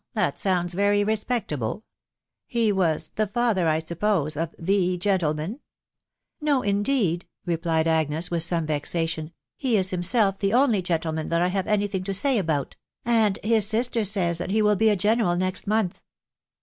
That 0.15 0.39
sounds 0.39 0.73
very 0.73 1.03
respectable; 1.03 1.83
he 2.47 2.71
was 2.71 3.11
the 3.17 3.27
father, 3.27 3.67
I 3.67 3.77
suppose, 3.77 4.35
of 4.35 4.55
the 4.57 4.97
gentleman?''" 4.97 5.59
No, 6.41 6.63
indeed/' 6.63 7.27
replied 7.45 7.87
Agnes, 7.87 8.31
with 8.31 8.41
some 8.41 8.65
vexation; 8.65 9.27
t€ 9.27 9.31
he 9.57 9.77
is 9.77 9.91
himself 9.91 10.39
the 10.39 10.53
only 10.53 10.81
gentleman 10.81 11.29
that 11.29 11.43
I 11.43 11.49
have 11.49 11.67
any 11.67 11.85
thing 11.85 12.03
to 12.05 12.15
say 12.15 12.39
about,.... 12.39 12.75
and 13.05 13.37
his 13.43 13.67
sister 13.67 14.03
says 14.03 14.39
that 14.39 14.49
he 14.49 14.63
will 14.63 14.75
be 14.75 14.89
a 14.89 14.95
general 14.95 15.35
next 15.35 15.67
month." 15.67 16.01